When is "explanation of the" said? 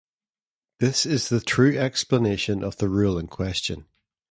1.77-2.89